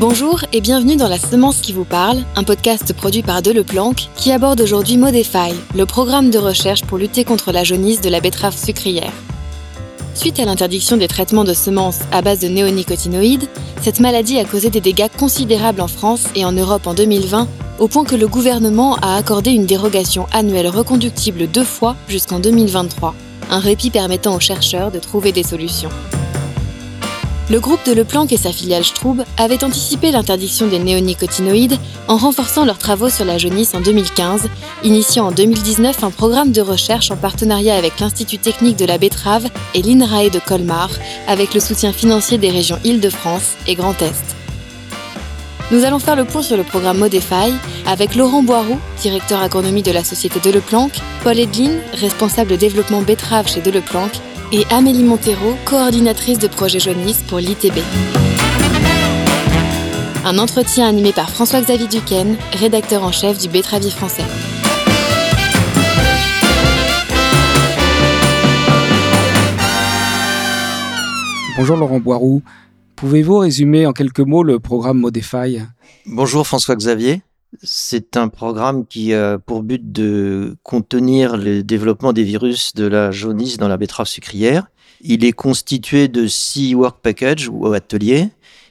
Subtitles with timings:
[0.00, 4.32] Bonjour et bienvenue dans La Semence qui vous parle, un podcast produit par Deleplanque qui
[4.32, 8.56] aborde aujourd'hui Modify, le programme de recherche pour lutter contre la jaunisse de la betterave
[8.56, 9.12] sucrière.
[10.14, 13.46] Suite à l'interdiction des traitements de semences à base de néonicotinoïdes,
[13.82, 17.46] cette maladie a causé des dégâts considérables en France et en Europe en 2020,
[17.78, 23.14] au point que le gouvernement a accordé une dérogation annuelle reconductible deux fois jusqu'en 2023,
[23.50, 25.90] un répit permettant aux chercheurs de trouver des solutions.
[27.50, 32.64] Le groupe de Leplanck et sa filiale Stroub avaient anticipé l'interdiction des néonicotinoïdes en renforçant
[32.64, 34.42] leurs travaux sur la jaunisse en 2015,
[34.84, 39.48] initiant en 2019 un programme de recherche en partenariat avec l'Institut technique de la betterave
[39.74, 40.90] et l'INRAE de Colmar,
[41.26, 44.36] avec le soutien financier des régions Île-de-France et Grand Est.
[45.72, 47.52] Nous allons faire le point sur le programme Modify
[47.84, 50.92] avec Laurent Boiroux, directeur agronomie de la société de Leplanck,
[51.24, 54.12] Paul Edlin, responsable développement betterave chez Deleplanck,
[54.52, 57.78] et Amélie Montero, coordinatrice de projet jaunisse pour l'ITB.
[60.24, 64.24] Un entretien animé par François-Xavier Duquesne, rédacteur en chef du Betravier français.
[71.56, 72.42] Bonjour Laurent Boiroux.
[72.96, 75.60] Pouvez-vous résumer en quelques mots le programme Modify?
[76.06, 77.22] Bonjour François-Xavier.
[77.62, 83.10] C'est un programme qui a pour but de contenir le développement des virus de la
[83.10, 84.68] jaunisse dans la betterave sucrière.
[85.00, 88.28] Il est constitué de six work packages ou ateliers.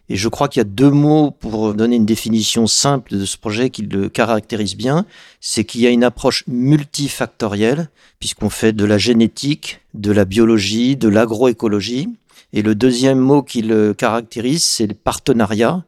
[0.07, 3.37] Et je crois qu'il y a deux mots pour donner une définition simple de ce
[3.37, 5.05] projet qui le caractérise bien.
[5.41, 10.95] C'est qu'il y a une approche multifactorielle, puisqu'on fait de la génétique, de la biologie,
[10.95, 12.09] de l'agroécologie.
[12.53, 15.83] Et le deuxième mot qui le caractérise, c'est le partenariat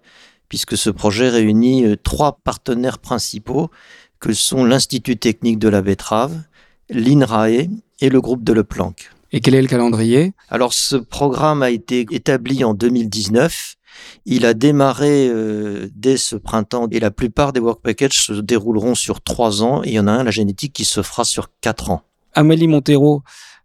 [0.51, 3.71] puisque ce projet réunit euh, trois partenaires principaux
[4.19, 6.41] que sont l'Institut technique de la betterave,
[6.89, 7.69] l'INRAE
[8.01, 9.11] et le groupe de Leplanck.
[9.31, 10.33] Et quel est le calendrier?
[10.49, 13.77] Alors ce programme a été établi en 2019.
[14.25, 18.93] Il a démarré euh, dès ce printemps et la plupart des work packages se dérouleront
[18.93, 21.47] sur trois ans et il y en a un, la génétique, qui se fera sur
[21.61, 22.01] quatre ans.
[22.33, 23.23] Amélie Montero,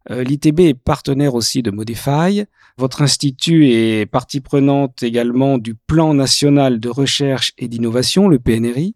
[0.09, 2.45] L'ITB est partenaire aussi de Modify.
[2.79, 8.95] Votre institut est partie prenante également du plan national de recherche et d'innovation, le PNRI,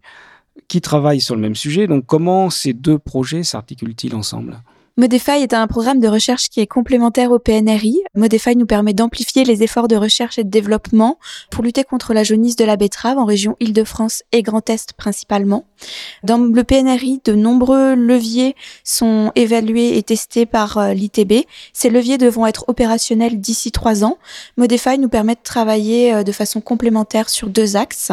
[0.67, 1.87] qui travaille sur le même sujet.
[1.87, 4.61] Donc comment ces deux projets s'articulent-ils ensemble?
[5.01, 7.97] Modify est un programme de recherche qui est complémentaire au PNRI.
[8.13, 11.17] Modify nous permet d'amplifier les efforts de recherche et de développement
[11.49, 15.65] pour lutter contre la jaunisse de la betterave en région Île-de-France et Grand Est principalement.
[16.21, 21.47] Dans le PNRI, de nombreux leviers sont évalués et testés par euh, l'ITB.
[21.73, 24.19] Ces leviers devront être opérationnels d'ici trois ans.
[24.55, 28.11] Modify nous permet de travailler euh, de façon complémentaire sur deux axes.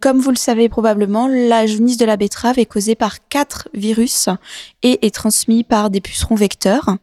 [0.00, 4.28] Comme vous le savez probablement, la jaunisse de la betterave est causée par quatre virus
[4.82, 6.02] et est transmise par des
[6.34, 6.96] vecteurs.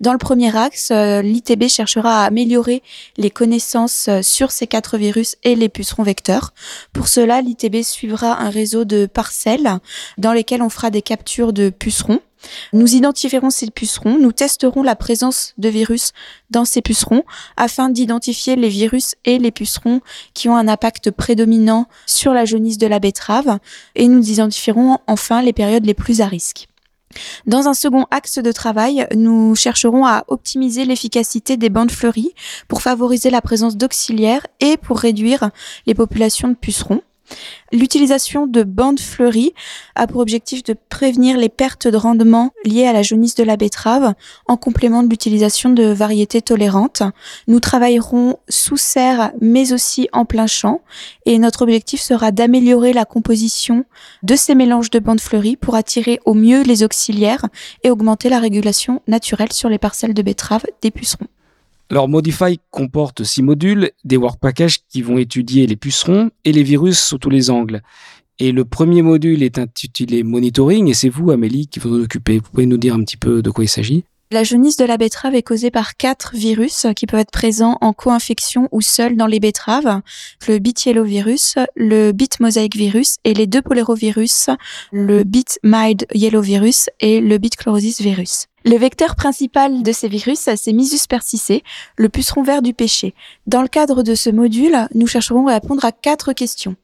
[0.00, 2.82] Dans le premier axe, euh, l'ITB cherchera à améliorer
[3.16, 6.52] les connaissances euh, sur ces quatre virus et les pucerons vecteurs.
[6.92, 9.78] Pour cela, l'ITB suivra un réseau de parcelles
[10.18, 12.20] dans lesquelles on fera des captures de pucerons.
[12.72, 16.12] Nous identifierons ces pucerons, nous testerons la présence de virus
[16.50, 17.24] dans ces pucerons
[17.56, 20.00] afin d'identifier les virus et les pucerons
[20.34, 23.58] qui ont un impact prédominant sur la jaunisse de la betterave
[23.94, 26.68] et nous identifierons enfin les périodes les plus à risque.
[27.46, 32.34] Dans un second axe de travail, nous chercherons à optimiser l'efficacité des bandes fleuries
[32.68, 35.50] pour favoriser la présence d'auxiliaires et pour réduire
[35.86, 37.02] les populations de pucerons.
[37.72, 39.52] L'utilisation de bandes fleuries
[39.94, 43.56] a pour objectif de prévenir les pertes de rendement liées à la jaunisse de la
[43.56, 44.14] betterave
[44.46, 47.02] en complément de l'utilisation de variétés tolérantes.
[47.48, 50.80] Nous travaillerons sous serre mais aussi en plein champ
[51.24, 53.84] et notre objectif sera d'améliorer la composition
[54.22, 57.46] de ces mélanges de bandes fleuries pour attirer au mieux les auxiliaires
[57.82, 61.26] et augmenter la régulation naturelle sur les parcelles de betterave des pucerons.
[61.88, 66.64] Alors Modify comporte six modules, des work packages qui vont étudier les pucerons et les
[66.64, 67.80] virus sous tous les angles.
[68.38, 72.38] Et le premier module est intitulé Monitoring et c'est vous, Amélie, qui vous en occupez.
[72.38, 74.04] Vous pouvez nous dire un petit peu de quoi il s'agit?
[74.32, 77.92] La jaunisse de la betterave est causée par quatre virus qui peuvent être présents en
[77.92, 80.00] co-infection ou seuls dans les betteraves.
[80.48, 84.50] Le bit yellow virus, le bit mosaic virus et les deux polérovirus,
[84.90, 88.48] le bit mild yellow virus et le bit chlorosis virus.
[88.68, 91.62] Le vecteur principal de ces virus, c'est Misus persicé,
[91.96, 93.14] le puceron vert du péché.
[93.46, 96.74] Dans le cadre de ce module, nous chercherons à répondre à quatre questions.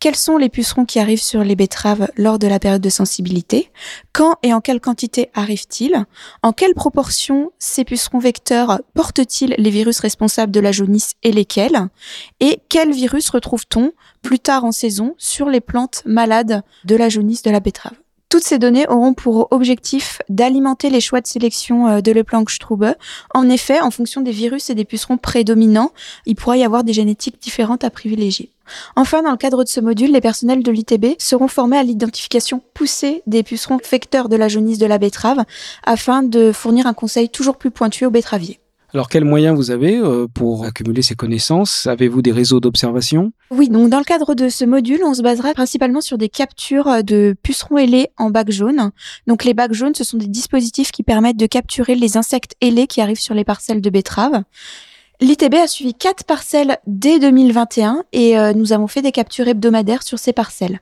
[0.00, 3.70] Quels sont les pucerons qui arrivent sur les betteraves lors de la période de sensibilité?
[4.14, 6.06] Quand et en quelle quantité arrivent-ils?
[6.42, 11.88] En quelle proportion ces pucerons vecteurs portent-ils les virus responsables de la jaunisse et lesquels?
[12.40, 13.92] Et quels virus retrouve-t-on
[14.22, 17.92] plus tard en saison sur les plantes malades de la jaunisse de la betterave?
[18.28, 22.94] Toutes ces données auront pour objectif d'alimenter les choix de sélection euh, de Le Planck-Strube.
[23.32, 25.92] En effet, en fonction des virus et des pucerons prédominants,
[26.26, 28.50] il pourra y avoir des génétiques différentes à privilégier.
[28.96, 32.60] Enfin, dans le cadre de ce module, les personnels de l'ITB seront formés à l'identification
[32.74, 35.44] poussée des pucerons vecteurs de la jaunisse de la betterave
[35.84, 38.58] afin de fournir un conseil toujours plus pointu aux betteraviers.
[38.94, 41.86] Alors, quels moyens vous avez euh, pour accumuler ces connaissances?
[41.86, 43.32] Avez-vous des réseaux d'observation?
[43.50, 47.02] Oui, donc dans le cadre de ce module, on se basera principalement sur des captures
[47.02, 48.90] de pucerons ailés en bac jaune.
[49.26, 52.86] Donc les bacs jaunes, ce sont des dispositifs qui permettent de capturer les insectes ailés
[52.86, 54.42] qui arrivent sur les parcelles de betteraves.
[55.20, 60.02] L'ITB a suivi quatre parcelles dès 2021 et euh, nous avons fait des captures hebdomadaires
[60.02, 60.80] sur ces parcelles.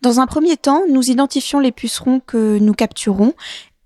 [0.00, 3.34] Dans un premier temps, nous identifions les pucerons que nous capturons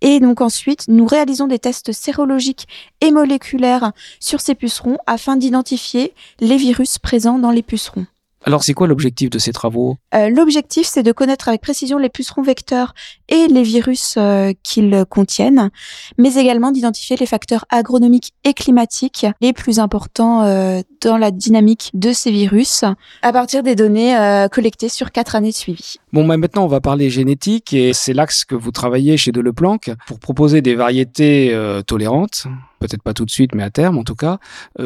[0.01, 2.69] et donc ensuite, nous réalisons des tests sérologiques
[3.01, 8.07] et moléculaires sur ces pucerons afin d'identifier les virus présents dans les pucerons.
[8.45, 9.97] Alors, c'est quoi l'objectif de ces travaux?
[10.15, 12.95] Euh, L'objectif, c'est de connaître avec précision les pucerons vecteurs
[13.29, 15.71] et les virus euh, qu'ils contiennent,
[16.19, 21.91] mais également d'identifier les facteurs agronomiques et climatiques les plus importants euh, dans la dynamique
[21.95, 22.85] de ces virus
[23.23, 24.17] à partir des données
[24.53, 25.97] collectées sur quatre années de suivi.
[26.13, 29.91] Bon, bah maintenant, on va parler génétique et c'est l'axe que vous travaillez chez Deleplanque
[30.07, 31.57] pour proposer des variétés
[31.87, 32.47] tolérantes.
[32.81, 34.39] Peut-être pas tout de suite, mais à terme en tout cas.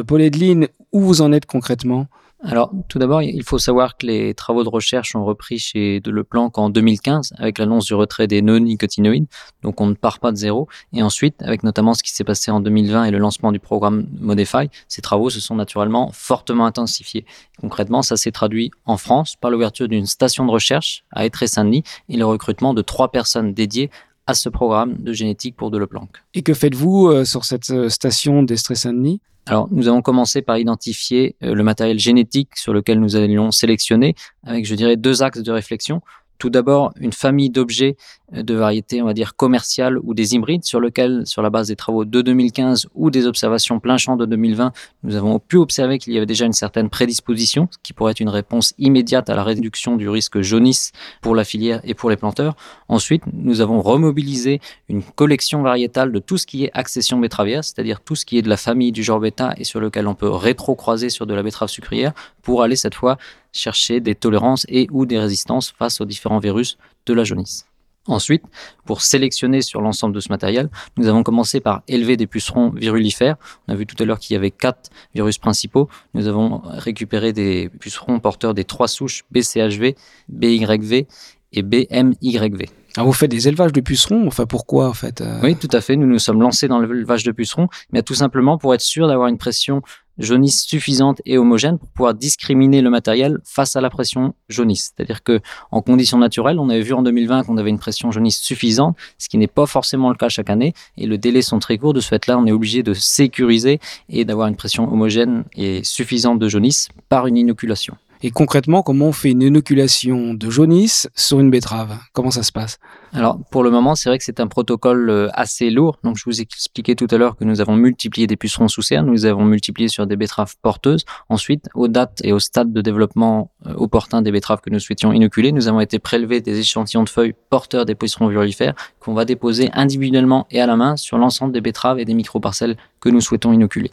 [0.05, 2.07] Paul Edline, où vous en êtes concrètement?
[2.45, 6.57] Alors, tout d'abord, il faut savoir que les travaux de recherche ont repris chez Deleplanque
[6.57, 9.27] en 2015 avec l'annonce du retrait des non-nicotinoïdes.
[9.61, 10.67] Donc, on ne part pas de zéro.
[10.91, 14.07] Et ensuite, avec notamment ce qui s'est passé en 2020 et le lancement du programme
[14.19, 17.25] Modify, ces travaux se sont naturellement fortement intensifiés.
[17.61, 22.17] Concrètement, ça s'est traduit en France par l'ouverture d'une station de recherche à Étré-Saint-Denis et
[22.17, 23.89] le recrutement de trois personnes dédiées
[24.27, 26.23] à ce programme de génétique pour Deleplanque.
[26.33, 31.35] Et que faites-vous euh, sur cette euh, station d'Estrée-Saint-Denis alors, nous avons commencé par identifier
[31.43, 34.15] euh, le matériel génétique sur lequel nous allions sélectionner,
[34.45, 36.01] avec, je dirais, deux axes de réflexion.
[36.37, 37.97] Tout d'abord, une famille d'objets
[38.33, 41.75] de variétés, on va dire, commerciales ou des hybrides sur lesquels, sur la base des
[41.75, 46.13] travaux de 2015 ou des observations plein champ de 2020, nous avons pu observer qu'il
[46.13, 49.43] y avait déjà une certaine prédisposition, ce qui pourrait être une réponse immédiate à la
[49.43, 50.91] réduction du risque jaunisse
[51.21, 52.55] pour la filière et pour les planteurs.
[52.87, 54.59] Ensuite, nous avons remobilisé
[54.89, 58.41] une collection variétale de tout ce qui est accession betteravière, c'est-à-dire tout ce qui est
[58.41, 61.43] de la famille du genre bêta et sur lequel on peut rétro-croiser sur de la
[61.43, 63.17] betterave sucrière pour aller cette fois
[63.51, 67.65] chercher des tolérances et ou des résistances face aux différents virus de la jaunisse.
[68.07, 68.43] Ensuite,
[68.85, 73.37] pour sélectionner sur l'ensemble de ce matériel, nous avons commencé par élever des pucerons virulifères.
[73.67, 75.87] On a vu tout à l'heure qu'il y avait quatre virus principaux.
[76.13, 79.95] Nous avons récupéré des pucerons porteurs des trois souches BCHV,
[80.27, 81.07] BYV
[81.53, 82.65] et BMYV.
[82.95, 84.27] Ah, vous faites des élevages de pucerons?
[84.27, 85.39] Enfin, pourquoi en fait euh?
[85.41, 85.95] Oui, tout à fait.
[85.95, 89.29] Nous nous sommes lancés dans l'élevage de pucerons, mais tout simplement pour être sûr d'avoir
[89.29, 89.81] une pression
[90.17, 94.93] jaunisse suffisante et homogène pour pouvoir discriminer le matériel face à la pression jaunisse.
[94.95, 95.39] C'est-à-dire que
[95.71, 99.29] en conditions naturelles, on avait vu en 2020 qu'on avait une pression jaunisse suffisante, ce
[99.29, 101.93] qui n'est pas forcément le cas chaque année, et le délai sont très courts.
[101.93, 103.79] De ce fait-là, on est obligé de sécuriser
[104.09, 107.95] et d'avoir une pression homogène et suffisante de jaunisse par une inoculation.
[108.25, 111.97] Et concrètement, comment on fait une inoculation de jaunisse sur une betterave?
[112.13, 112.79] Comment ça se passe?
[113.11, 115.99] Alors, pour le moment, c'est vrai que c'est un protocole euh, assez lourd.
[116.05, 118.81] Donc, je vous ai expliqué tout à l'heure que nous avons multiplié des pucerons sous
[118.81, 121.03] serre, nous avons multiplié sur des betteraves porteuses.
[121.27, 125.11] Ensuite, aux dates et au stade de développement euh, opportun des betteraves que nous souhaitions
[125.11, 129.25] inoculer, nous avons été prélever des échantillons de feuilles porteurs des pucerons virulifères qu'on va
[129.25, 133.19] déposer individuellement et à la main sur l'ensemble des betteraves et des microparcelles que nous
[133.19, 133.91] souhaitons inoculer.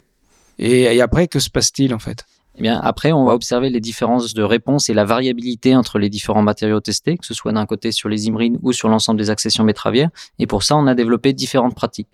[0.57, 2.25] Et, après, que se passe-t-il en fait?
[2.57, 6.09] Eh bien, après, on va observer les différences de réponse et la variabilité entre les
[6.09, 9.29] différents matériaux testés, que ce soit d'un côté sur les hybrides ou sur l'ensemble des
[9.29, 10.09] accessions betteravières.
[10.37, 12.09] Et pour ça, on a développé différentes pratiques.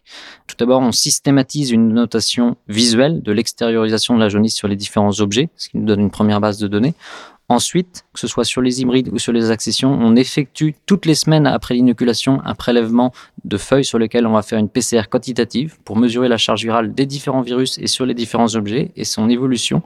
[0.46, 5.20] Tout d'abord, on systématise une notation visuelle de l'extériorisation de la jaunisse sur les différents
[5.22, 6.94] objets, ce qui nous donne une première base de données.
[7.50, 11.16] Ensuite, que ce soit sur les hybrides ou sur les accessions, on effectue toutes les
[11.16, 13.14] semaines après l'inoculation un prélèvement
[13.46, 16.94] de feuilles sur lesquelles on va faire une PCR quantitative pour mesurer la charge virale
[16.94, 19.82] des différents virus et sur les différents objets et son évolution.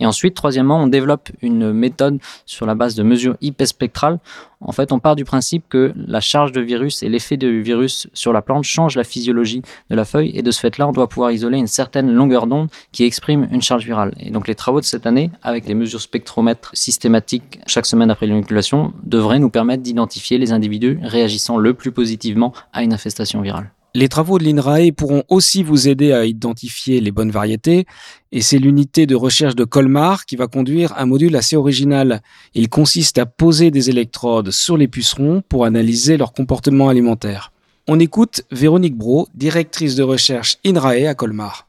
[0.00, 4.18] Et ensuite, troisièmement, on développe une méthode sur la base de mesures hyperspectrales.
[4.62, 8.08] En fait, on part du principe que la charge de virus et l'effet du virus
[8.12, 11.08] sur la plante changent la physiologie de la feuille et de ce fait-là, on doit
[11.08, 14.14] pouvoir isoler une certaine longueur d'onde qui exprime une charge virale.
[14.18, 18.26] Et donc, les travaux de cette année, avec les mesures spectromètres systématiques chaque semaine après
[18.26, 23.70] l'inoculation, devraient nous permettre d'identifier les individus réagissant le plus positivement à une infestation virale.
[23.94, 27.86] Les travaux de l'INRAE pourront aussi vous aider à identifier les bonnes variétés,
[28.30, 32.22] et c'est l'unité de recherche de Colmar qui va conduire un module assez original.
[32.54, 37.52] Il consiste à poser des électrodes sur les pucerons pour analyser leur comportement alimentaire.
[37.88, 41.66] On écoute Véronique Bro, directrice de recherche INRAE à Colmar.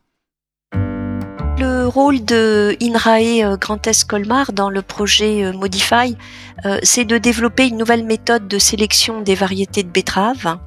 [1.60, 6.16] Le le rôle de INRAE euh, Grand Est Colmar dans le projet euh, Modify,
[6.66, 10.58] euh, c'est de développer une nouvelle méthode de sélection des variétés de betteraves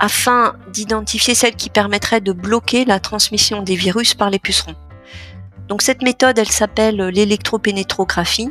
[0.00, 4.74] afin d'identifier celles qui permettraient de bloquer la transmission des virus par les pucerons.
[5.68, 8.50] Donc cette méthode, elle s'appelle l'électropénétrographie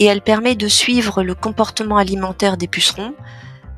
[0.00, 3.14] et elle permet de suivre le comportement alimentaire des pucerons,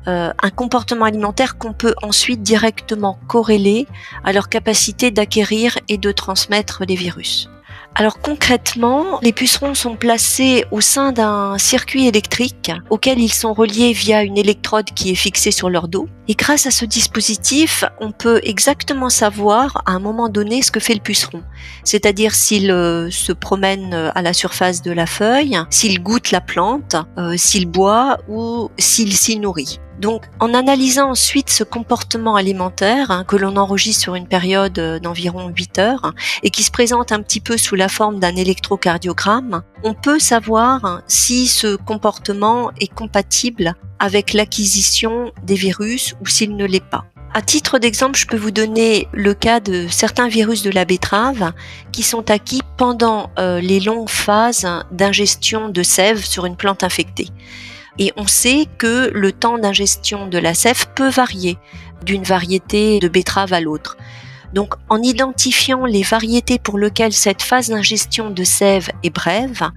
[0.07, 3.87] euh, un comportement alimentaire qu'on peut ensuite directement corréler
[4.25, 7.47] à leur capacité d'acquérir et de transmettre les virus.
[7.95, 13.93] Alors concrètement, les pucerons sont placés au sein d'un circuit électrique auquel ils sont reliés
[13.93, 16.07] via une électrode qui est fixée sur leur dos.
[16.27, 20.79] Et grâce à ce dispositif, on peut exactement savoir à un moment donné ce que
[20.79, 21.43] fait le puceron.
[21.83, 26.95] C'est-à-dire s'il euh, se promène à la surface de la feuille, s'il goûte la plante,
[27.19, 29.79] euh, s'il boit ou s'il s'y nourrit.
[29.99, 34.99] Donc, en analysant ensuite ce comportement alimentaire hein, que l'on enregistre sur une période euh,
[34.99, 39.63] d'environ 8 heures et qui se présente un petit peu sous la forme d'un électrocardiogramme,
[39.83, 46.65] on peut savoir si ce comportement est compatible avec l'acquisition des virus ou s'il ne
[46.65, 47.05] l'est pas.
[47.35, 51.53] À titre d'exemple, je peux vous donner le cas de certains virus de la betterave
[51.91, 57.29] qui sont acquis pendant euh, les longues phases d'ingestion de sève sur une plante infectée.
[57.97, 61.57] Et on sait que le temps d'ingestion de la sève peut varier
[62.05, 63.97] d'une variété de betterave à l'autre.
[64.53, 69.69] Donc en identifiant les variétés pour lesquelles cette phase d'ingestion de sève est brève,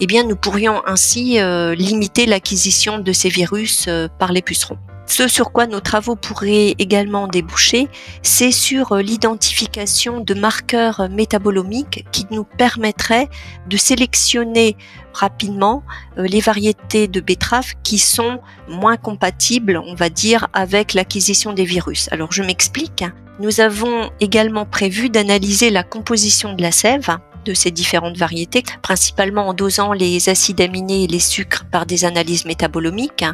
[0.00, 4.78] eh bien nous pourrions ainsi euh, limiter l'acquisition de ces virus euh, par les pucerons.
[5.06, 7.88] Ce sur quoi nos travaux pourraient également déboucher,
[8.22, 13.28] c'est sur euh, l'identification de marqueurs métabolomiques qui nous permettraient
[13.68, 14.76] de sélectionner
[15.12, 15.82] rapidement
[16.18, 21.64] euh, les variétés de betteraves qui sont moins compatibles, on va dire, avec l'acquisition des
[21.64, 22.08] virus.
[22.10, 23.04] Alors je m'explique.
[23.40, 29.48] Nous avons également prévu d'analyser la composition de la sève de ces différentes variétés, principalement
[29.48, 33.24] en dosant les acides aminés et les sucres par des analyses métabolomiques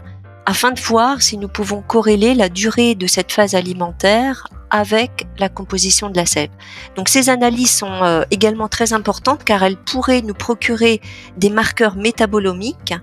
[0.46, 5.48] afin de voir si nous pouvons corréler la durée de cette phase alimentaire avec la
[5.48, 6.50] composition de la sève.
[6.96, 11.00] Donc ces analyses sont euh, également très importantes car elles pourraient nous procurer
[11.36, 12.94] des marqueurs métabolomiques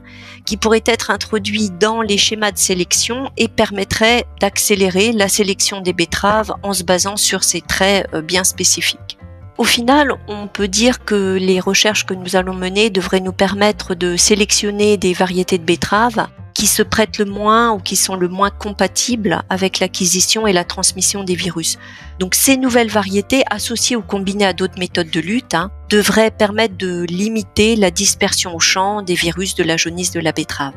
[0.46, 5.94] qui pourraient être introduits dans les schémas de sélection et permettraient d'accélérer la sélection des
[5.94, 9.18] betteraves en se basant sur ces traits euh, bien spécifiques.
[9.58, 13.96] Au final, on peut dire que les recherches que nous allons mener devraient nous permettre
[13.96, 18.28] de sélectionner des variétés de betteraves qui se prêtent le moins ou qui sont le
[18.28, 21.78] moins compatibles avec l'acquisition et la transmission des virus.
[22.18, 26.76] Donc ces nouvelles variétés, associées ou combinées à d'autres méthodes de lutte, hein, devraient permettre
[26.76, 30.74] de limiter la dispersion au champ des virus de la jaunisse de la betterave.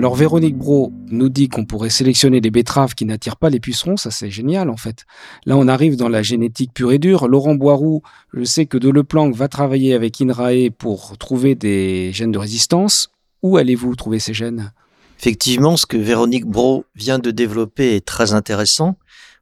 [0.00, 3.98] Alors Véronique Bro nous dit qu'on pourrait sélectionner des betteraves qui n'attirent pas les pucerons,
[3.98, 5.04] ça c'est génial en fait.
[5.44, 7.28] Là on arrive dans la génétique pure et dure.
[7.28, 8.00] Laurent Boiroux,
[8.32, 8.90] je sais que de
[9.36, 13.10] va travailler avec INRAE pour trouver des gènes de résistance.
[13.42, 14.72] Où allez-vous trouver ces gènes?
[15.18, 18.96] Effectivement, ce que Véronique Bro vient de développer est très intéressant.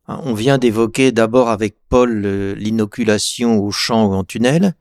[0.08, 4.74] On vient d'évoquer d'abord avec Paul l'inoculation au champ ou en tunnel.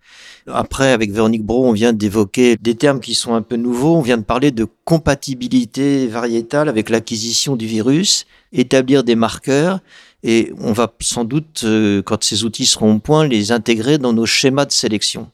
[0.47, 3.97] Après, avec Véronique Bro, on vient d'évoquer des termes qui sont un peu nouveaux.
[3.97, 9.81] On vient de parler de compatibilité variétale avec l'acquisition du virus, établir des marqueurs.
[10.23, 14.13] Et on va sans doute, euh, quand ces outils seront au point, les intégrer dans
[14.13, 15.29] nos schémas de sélection.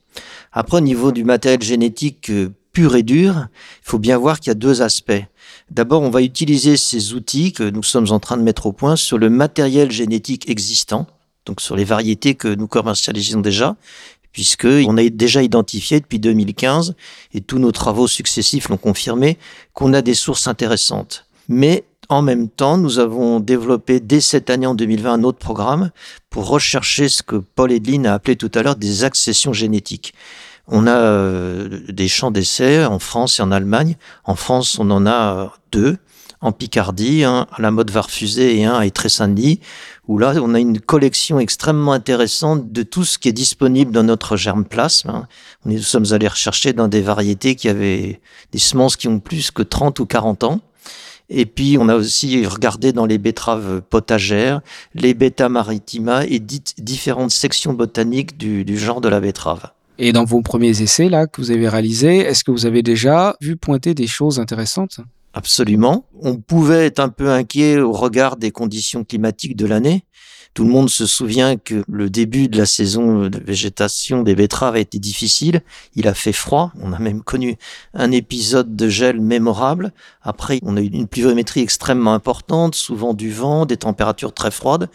[0.52, 4.50] Après, au niveau du matériel génétique euh, pur et dur, il faut bien voir qu'il
[4.50, 5.24] y a deux aspects.
[5.74, 8.96] D'abord, on va utiliser ces outils que nous sommes en train de mettre au point
[8.96, 11.08] sur le matériel génétique existant,
[11.48, 13.76] donc sur les variétés que nous commercialisons déjà,
[14.32, 16.94] puisque on a déjà identifié depuis 2015
[17.34, 19.40] et tous nos travaux successifs l'ont confirmé
[19.74, 21.26] qu'on a des sources intéressantes.
[21.50, 25.90] Mais en même temps, nous avons développé dès cette année en 2020 un autre programme
[26.30, 30.14] pour rechercher ce que Paul Edlin a appelé tout à l'heure des accessions génétiques.
[30.68, 33.98] On a euh, des champs d'essai en France et en Allemagne.
[34.24, 35.98] En France, on en a deux.
[36.40, 39.62] En Picardie, à la mode Varfusé et un à Étré-Saint-Denis,
[40.10, 44.04] où là, on a une collection extrêmement intéressante de tout ce qui est disponible dans
[44.04, 45.10] notre germplasme.
[45.10, 45.28] Hein.
[45.64, 48.20] Nous sommes allés rechercher dans des variétés qui avaient
[48.52, 50.60] des semences qui ont plus que 30 ou 40 ans.
[51.30, 54.60] Et puis, on a aussi regardé dans les betteraves potagères,
[54.96, 59.72] les bêta maritima et différentes sections botaniques du genre de la betterave.
[59.98, 63.36] Et dans vos premiers essais là que vous avez réalisés, est-ce que vous avez déjà
[63.42, 65.00] vu pointer des choses intéressantes?
[65.34, 66.06] Absolument.
[66.22, 70.06] On pouvait être un peu inquiet au regard des conditions climatiques de l'année,
[70.54, 74.76] Tout le monde se souvient que le début de la saison de végétation des betteraves
[74.76, 75.62] a été difficile.
[75.96, 76.72] Il a fait froid.
[76.80, 77.56] On a même connu
[77.96, 79.92] un épisode de gel mémorable.
[80.22, 84.90] Après, on a eu une pluviométrie extrêmement importante, souvent du vent, des températures très froides.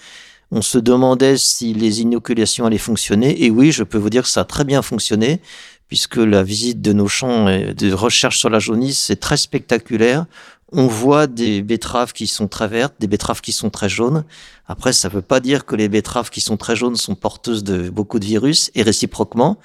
[0.50, 3.44] On se demandait si les inoculations allaient fonctionner.
[3.44, 5.40] Et oui, je peux vous dire que ça a très bien fonctionné
[5.88, 10.26] puisque la visite de nos champs de recherche sur la jaunisse est très spectaculaire.
[10.70, 14.24] On voit des betteraves qui sont très vertes, des betteraves qui sont très jaunes.
[14.66, 17.64] Après, ça ne veut pas dire que les betteraves qui sont très jaunes sont porteuses
[17.64, 19.56] de beaucoup de virus et réciproquement.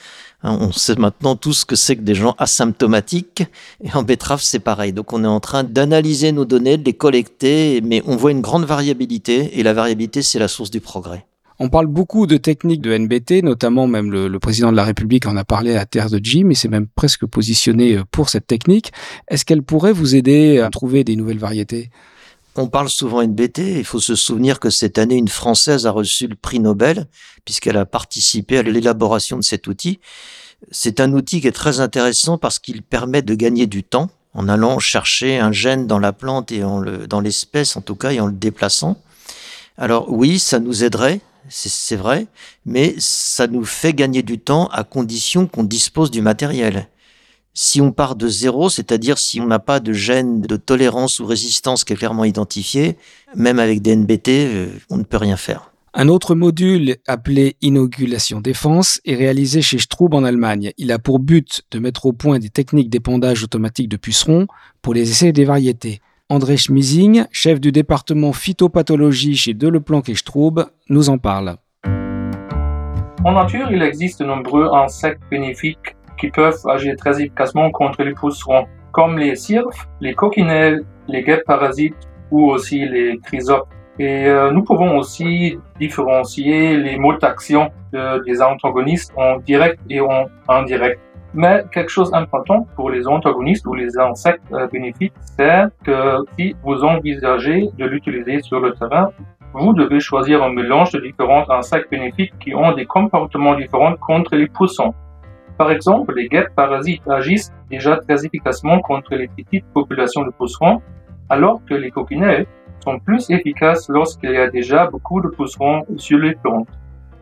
[0.43, 3.43] Hein, on sait maintenant tout ce que c'est que des gens asymptomatiques
[3.83, 4.91] et en betterave c'est pareil.
[4.91, 8.41] Donc on est en train d'analyser nos données, de les collecter, mais on voit une
[8.41, 11.25] grande variabilité et la variabilité c'est la source du progrès.
[11.59, 15.37] On parle beaucoup de techniques de NBT, notamment même le, président de la République en
[15.37, 18.91] a parlé à Terre de Jim et s'est même presque positionné euh, pour cette technique.
[19.29, 21.89] Est-ce qu'elle pourrait vous aider à trouver des nouvelles variétés?
[22.55, 26.27] On parle souvent NBT, il faut se souvenir que cette année, une Française a reçu
[26.27, 27.07] le prix Nobel,
[27.45, 29.99] puisqu'elle a participé à l'élaboration de cet outil.
[30.71, 34.47] C'est un outil qui est très intéressant parce qu'il permet de gagner du temps en
[34.47, 38.27] allant chercher un gène dans la plante et dans l'espèce en tout cas et en
[38.27, 38.97] le déplaçant.
[39.77, 42.27] Alors oui, ça nous aiderait c'est vrai,
[42.65, 46.87] mais ça nous fait gagner du temps à condition qu'on dispose du matériel.
[47.55, 51.27] Si on part de zéro, c'est-à-dire si on n'a pas de gène de tolérance ou
[51.27, 52.97] résistance qui est clairement identifié,
[53.35, 55.71] même avec des NBT, euh, on ne peut rien faire.
[55.93, 60.71] Un autre module appelé Inogulation Défense est réalisé chez Straub en Allemagne.
[60.79, 64.47] Il a pour but de mettre au point des techniques d'épandage automatique de pucerons
[64.81, 66.01] pour les essais des variétés.
[66.29, 71.57] André Schmising, chef du département phytopathologie chez Deleplanque et Straub, nous en parle.
[73.23, 78.13] En nature, il existe de nombreux insectes bénéfiques qui peuvent agir très efficacement contre les
[78.13, 82.01] pucerons, comme les cirfes, les coquinelles, les guêpes parasites
[82.31, 83.67] ou aussi les chrysopes.
[83.99, 90.27] Et euh, nous pouvons aussi différencier les modes d'action des antagonistes en direct et en
[90.47, 90.99] indirect.
[91.33, 96.55] Mais quelque chose d'important pour les antagonistes ou les insectes euh, bénéfiques, c'est que si
[96.63, 99.09] vous envisagez de l'utiliser sur le terrain,
[99.53, 104.35] vous devez choisir un mélange de différents insectes bénéfiques qui ont des comportements différents contre
[104.37, 104.93] les poussons.
[105.57, 110.81] Par exemple, les guêpes parasites agissent déjà très efficacement contre les petites populations de pousserons,
[111.29, 112.45] alors que les coquinelles
[112.83, 116.67] sont plus efficaces lorsqu'il y a déjà beaucoup de pousserons sur les plantes.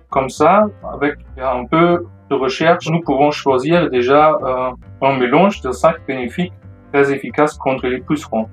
[0.10, 5.72] Comme ça, avec un peu de recherche, nous pouvons choisir déjà euh, un mélange de
[5.72, 6.54] cinq bénéfiques
[6.92, 8.48] très efficaces contre les pucerons.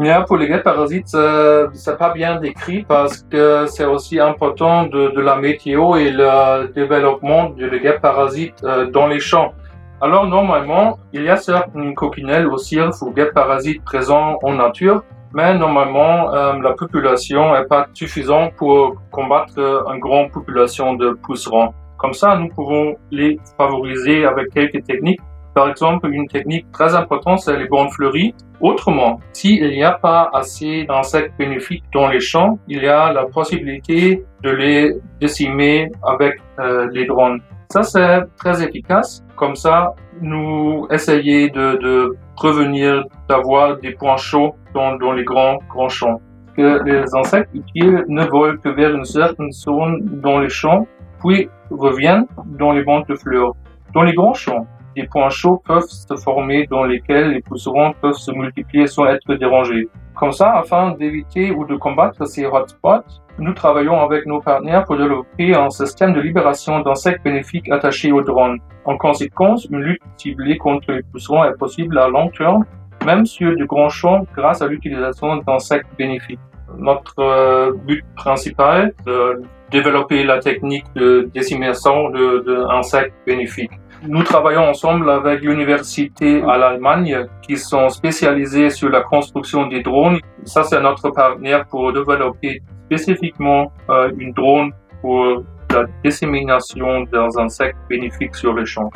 [0.00, 4.84] Mais pour les guêpes parasites, euh, c'est pas bien décrit parce que c'est aussi important
[4.84, 9.52] de, de, la météo et le développement de les parasites euh, dans les champs.
[10.00, 14.54] Alors normalement, il y a certes une coquinelle ou cirque ou guêpes parasites présents en
[14.54, 15.02] nature,
[15.34, 19.58] mais normalement, euh, la population n'est pas suffisante pour combattre
[19.92, 21.74] une grande population de pucerons.
[21.96, 25.20] Comme ça, nous pouvons les favoriser avec quelques techniques.
[25.58, 28.32] Par exemple, une technique très importante, c'est les bandes fleuries.
[28.60, 33.24] Autrement, s'il n'y a pas assez d'insectes bénéfiques dans les champs, il y a la
[33.24, 37.40] possibilité de les décimer avec euh, les drones.
[37.70, 39.24] Ça, c'est très efficace.
[39.34, 45.58] Comme ça, nous essayons de, de prévenir d'avoir des points chauds dans, dans les grands,
[45.68, 46.20] grands champs.
[46.56, 50.86] Que les insectes utiles ne volent que vers une certaine zone dans les champs
[51.20, 53.54] puis reviennent dans les bandes de fleurs.
[53.92, 54.66] Dans les grands champs,
[54.98, 59.32] des points chauds peuvent se former dans lesquels les pucerons peuvent se multiplier sans être
[59.34, 59.88] dérangés.
[60.16, 63.08] Comme ça, afin d'éviter ou de combattre ces hotspots,
[63.38, 68.22] nous travaillons avec nos partenaires pour développer un système de libération d'insectes bénéfiques attachés aux
[68.22, 68.58] drones.
[68.84, 72.64] En conséquence, une lutte ciblée contre les pucerons est possible à long terme,
[73.06, 76.40] même sur de grands champs, grâce à l'utilisation d'insectes bénéfiques.
[76.76, 83.78] Notre euh, but principal, de développer la technique de décimation d'insectes bénéfiques.
[84.06, 90.18] Nous travaillons ensemble avec l'université à l'Allemagne qui sont spécialisées sur la construction des drones.
[90.44, 97.76] Ça, c'est notre partenaire pour développer spécifiquement euh, une drone pour la dissémination des insectes
[97.88, 98.90] bénéfiques sur les champs.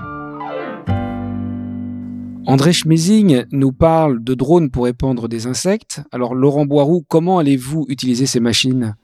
[2.46, 6.02] André Schmezing nous parle de drones pour épandre des insectes.
[6.12, 8.94] Alors Laurent Boiroux, comment allez-vous utiliser ces machines?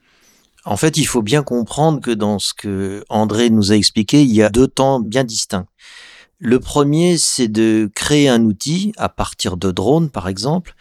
[0.69, 4.35] En fait, il faut bien comprendre que dans ce que André nous a expliqué, il
[4.35, 5.67] y a deux temps bien distincts.
[6.39, 10.75] Le premier, c'est de créer un outil à partir de drones, par exemple,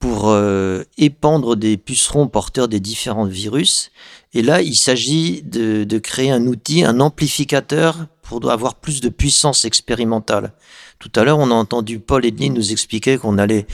[0.00, 3.92] pour euh, épandre des pucerons porteurs des différents virus.
[4.34, 9.64] Et là, il s'agit de, créer un outil, un amplificateur pour avoir plus de puissance
[9.64, 10.52] expérimentale.
[10.98, 13.68] Tout à l'heure, on a entendu Paul Edley nous expliquer qu'on allait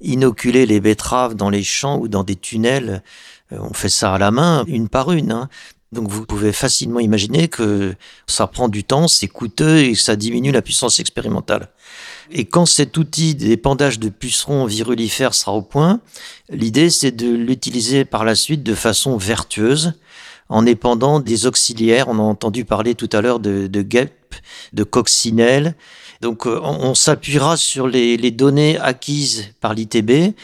[0.00, 3.02] inoculer les betteraves dans les champs ou dans des tunnels
[3.52, 5.32] on fait ça à la main, une par une.
[5.32, 5.48] Hein.
[5.92, 7.94] Donc vous pouvez facilement imaginer que
[8.26, 11.68] ça prend du temps, c'est coûteux et ça diminue la puissance expérimentale.
[12.30, 16.00] Et quand cet outil d'épandage de pucerons virulifères sera au point,
[16.48, 19.94] l'idée c'est de l'utiliser par la suite de façon vertueuse
[20.48, 22.08] en épandant des auxiliaires.
[22.08, 24.36] On a entendu parler tout à l'heure de, de guêpes,
[24.72, 25.74] de coccinelles.
[26.20, 30.34] Donc euh, on, s'appuiera sur les, données acquises par l'ITB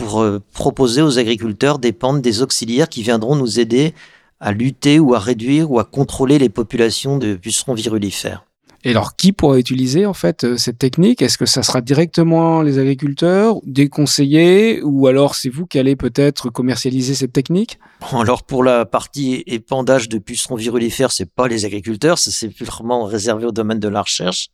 [0.00, 3.92] pour euh, proposer aux agriculteurs d'épandre des auxiliaires qui viendront nous aider
[4.40, 8.46] à lutter ou à réduire ou à contrôler les populations de pucerons virulifères.
[8.82, 11.20] Et alors, qui pourra utiliser en fait euh, cette technique?
[11.20, 15.96] Est-ce que ça sera directement les agriculteurs, des conseillers, ou alors c'est vous qui allez
[15.96, 17.78] peut-être commercialiser cette technique?
[18.12, 23.44] Alors pour la partie épandage de pucerons virulifères, c'est pas les agriculteurs, c'est purement réservé
[23.44, 24.48] au domaine de la recherche.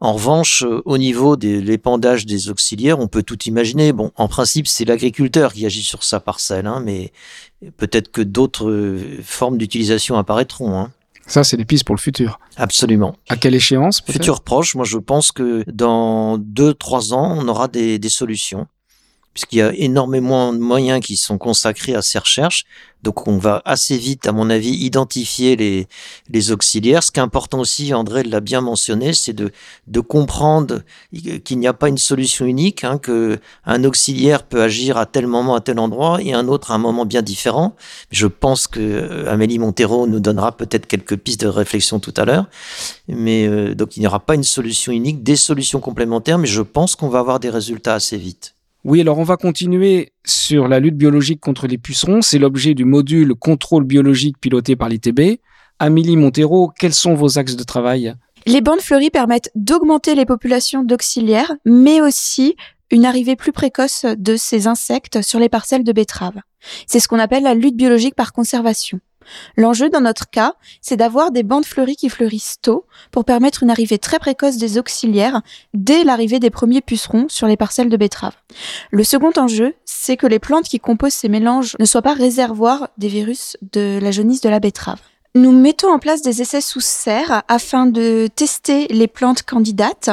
[0.00, 3.92] En revanche, euh, au niveau de l'épandage des auxiliaires, on peut tout imaginer.
[3.92, 7.12] Bon, en principe, c'est l'agriculteur qui agit sur sa parcelle, hein, mais
[7.76, 10.78] peut-être que d'autres euh, formes d'utilisation apparaîtront.
[10.78, 10.92] Hein.
[11.26, 12.38] Ça, c'est des pistes pour le futur.
[12.56, 13.16] Absolument.
[13.28, 17.68] À quelle échéance Futur proche, moi je pense que dans deux, trois ans, on aura
[17.68, 18.66] des, des solutions
[19.36, 22.64] puisqu'il y a énormément de moyens qui sont consacrés à ces recherches.
[23.02, 25.88] Donc on va assez vite, à mon avis, identifier les,
[26.30, 27.02] les auxiliaires.
[27.02, 29.52] Ce qui est important aussi, André l'a bien mentionné, c'est de,
[29.88, 30.80] de comprendre
[31.44, 35.26] qu'il n'y a pas une solution unique, hein, que un auxiliaire peut agir à tel
[35.26, 37.76] moment, à tel endroit, et un autre à un moment bien différent.
[38.10, 42.24] Je pense que euh, Amélie Montero nous donnera peut-être quelques pistes de réflexion tout à
[42.24, 42.46] l'heure.
[43.06, 46.62] Mais euh, donc il n'y aura pas une solution unique, des solutions complémentaires, mais je
[46.62, 48.55] pense qu'on va avoir des résultats assez vite.
[48.88, 52.22] Oui, alors on va continuer sur la lutte biologique contre les pucerons.
[52.22, 55.40] C'est l'objet du module contrôle biologique piloté par l'ITB.
[55.80, 58.14] Amélie Montero, quels sont vos axes de travail?
[58.46, 62.54] Les bandes fleuries permettent d'augmenter les populations d'auxiliaires, mais aussi
[62.92, 66.40] une arrivée plus précoce de ces insectes sur les parcelles de betteraves.
[66.86, 69.00] C'est ce qu'on appelle la lutte biologique par conservation.
[69.56, 73.70] L'enjeu dans notre cas, c'est d'avoir des bandes fleuries qui fleurissent tôt pour permettre une
[73.70, 75.42] arrivée très précoce des auxiliaires
[75.74, 78.36] dès l'arrivée des premiers pucerons sur les parcelles de betteraves.
[78.90, 82.88] Le second enjeu, c'est que les plantes qui composent ces mélanges ne soient pas réservoirs
[82.98, 85.00] des virus de la jaunisse de la betterave.
[85.36, 90.08] Nous mettons en place des essais sous serre afin de tester les plantes candidates.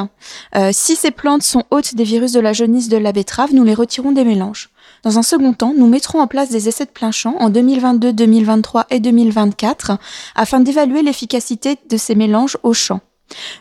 [0.53, 3.63] Euh, si ces plantes sont hôtes des virus de la jaunisse de la betterave, nous
[3.63, 4.69] les retirons des mélanges.
[5.03, 8.13] Dans un second temps, nous mettrons en place des essais de plein champ en 2022,
[8.13, 9.97] 2023 et 2024
[10.33, 13.01] afin d'évaluer l'efficacité de ces mélanges au champ.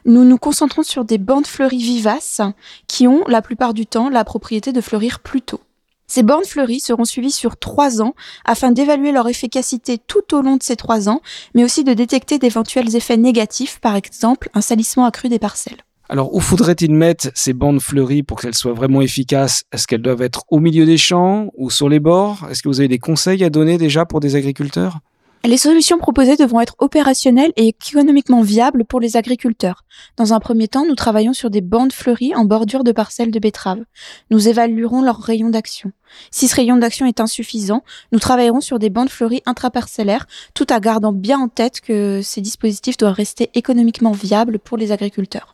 [0.05, 2.41] Nous nous concentrons sur des bandes fleuries vivaces
[2.87, 5.61] qui ont la plupart du temps la propriété de fleurir plus tôt.
[6.07, 10.57] Ces bandes fleuries seront suivies sur trois ans afin d'évaluer leur efficacité tout au long
[10.57, 11.23] de ces trois ans,
[11.55, 15.83] mais aussi de détecter d'éventuels effets négatifs, par exemple un salissement accru des parcelles.
[16.09, 19.65] Alors, où faudrait-il mettre ces bandes fleuries pour qu'elles soient vraiment efficaces?
[19.73, 22.47] Est-ce qu'elles doivent être au milieu des champs ou sur les bords?
[22.51, 24.99] Est-ce que vous avez des conseils à donner déjà pour des agriculteurs?
[25.45, 29.85] Les solutions proposées devront être opérationnelles et économiquement viables pour les agriculteurs.
[30.17, 33.41] Dans un premier temps, nous travaillons sur des bandes fleuries en bordure de parcelles de
[33.41, 33.83] betteraves.
[34.31, 35.91] Nous évaluerons leur rayon d'action.
[36.31, 40.79] Si ce rayon d'action est insuffisant, nous travaillerons sur des bandes fleuries intraparcellaires, tout en
[40.79, 45.52] gardant bien en tête que ces dispositifs doivent rester économiquement viables pour les agriculteurs.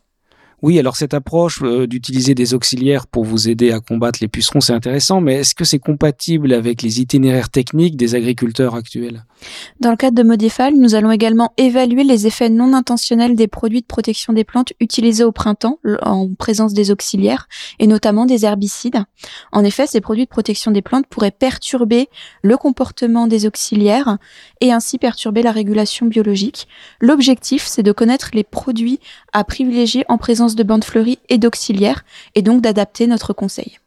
[0.60, 4.60] Oui, alors cette approche euh, d'utiliser des auxiliaires pour vous aider à combattre les pucerons,
[4.60, 9.24] c'est intéressant, mais est-ce que c'est compatible avec les itinéraires techniques des agriculteurs actuels?
[9.78, 13.82] Dans le cadre de Modifal, nous allons également évaluer les effets non intentionnels des produits
[13.82, 17.46] de protection des plantes utilisés au printemps en présence des auxiliaires,
[17.78, 19.04] et notamment des herbicides.
[19.52, 22.08] En effet, ces produits de protection des plantes pourraient perturber
[22.42, 24.18] le comportement des auxiliaires
[24.60, 26.66] et ainsi perturber la régulation biologique.
[27.00, 28.98] L'objectif, c'est de connaître les produits
[29.32, 33.78] à privilégier en présence de bandes fleuries et d'auxiliaires, et donc d'adapter notre conseil.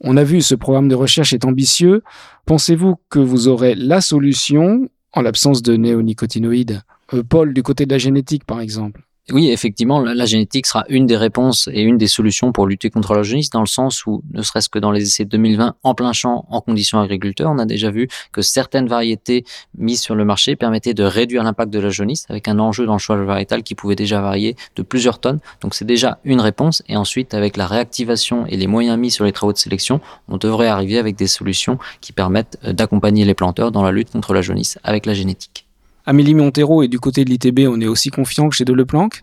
[0.00, 2.02] On a vu, ce programme de recherche est ambitieux.
[2.46, 6.82] Pensez-vous que vous aurez la solution en l'absence de néonicotinoïdes?
[7.14, 11.06] Euh, Paul, du côté de la génétique, par exemple oui, effectivement, la, génétique sera une
[11.06, 14.22] des réponses et une des solutions pour lutter contre la jaunisse, dans le sens où,
[14.34, 17.64] ne serait-ce que dans les essais 2020 en plein champ, en conditions agriculteurs, on a
[17.64, 19.46] déjà vu que certaines variétés
[19.78, 22.92] mises sur le marché permettaient de réduire l'impact de la jaunisse, avec un enjeu dans
[22.92, 25.40] le choix variétal qui pouvait déjà varier de plusieurs tonnes.
[25.62, 26.82] Donc c'est déjà une réponse.
[26.88, 30.36] Et ensuite, avec la réactivation et les moyens mis sur les travaux de sélection, on
[30.36, 34.34] devrait arriver avec des solutions qui permettent euh, d'accompagner les planteurs dans la lutte contre
[34.34, 35.63] la jaunisse avec la génétique.
[36.06, 39.22] Amélie Montero et du côté de l'ITB, on est aussi confiant que chez Deleplanque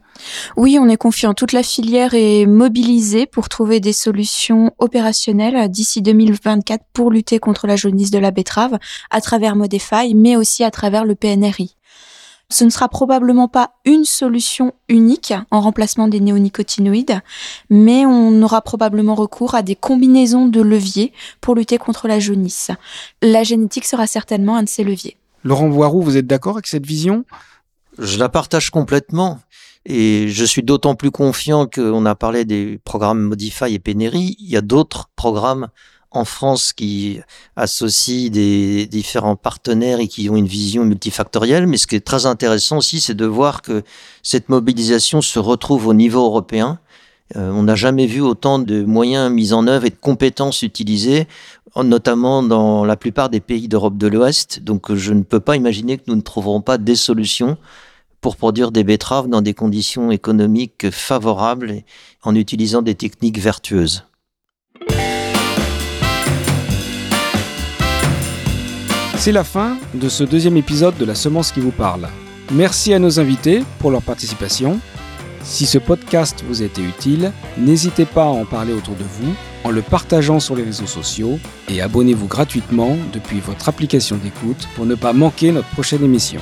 [0.58, 1.36] Oui, on est confiant.
[1.36, 7.68] Toute la filière est mobilisée pour trouver des solutions opérationnelles d'ici 2024 pour lutter contre
[7.68, 8.80] la jaunisse de la betterave
[9.12, 11.76] à travers Modify, mais aussi à travers le PNRI.
[12.50, 17.22] Ce ne sera probablement pas une solution unique en remplacement des néonicotinoïdes,
[17.70, 22.72] mais on aura probablement recours à des combinaisons de leviers pour lutter contre la jaunisse.
[23.22, 25.21] La génétique sera certainement un de ces leviers.
[25.44, 27.26] Laurent Voiroux, vous êtes d'accord avec cette vision?
[27.98, 29.40] Je la partage complètement.
[29.86, 34.36] Et je suis d'autant plus confiant qu'on a parlé des programmes Modify et Pénéry.
[34.40, 35.70] Il y a d'autres programmes
[36.12, 37.20] en France qui
[37.56, 41.66] associent des différents partenaires et qui ont une vision multifactorielle.
[41.66, 43.82] Mais ce qui est très intéressant aussi, c'est de voir que
[44.22, 46.80] cette mobilisation se retrouve au niveau européen.
[47.36, 51.28] Euh, on n'a jamais vu autant de moyens mis en œuvre et de compétences utilisées,
[51.76, 54.62] notamment dans la plupart des pays d'Europe de l'Ouest.
[54.62, 57.58] Donc je ne peux pas imaginer que nous ne trouverons pas des solutions
[58.20, 61.82] pour produire des betteraves dans des conditions économiques favorables
[62.24, 64.06] en utilisant des techniques vertueuses.
[69.18, 72.08] C'est la fin de ce deuxième épisode de La semence qui vous parle.
[72.52, 74.80] Merci à nos invités pour leur participation.
[75.44, 79.34] Si ce podcast vous a été utile, n'hésitez pas à en parler autour de vous
[79.64, 84.86] en le partageant sur les réseaux sociaux et abonnez-vous gratuitement depuis votre application d'écoute pour
[84.86, 86.42] ne pas manquer notre prochaine émission.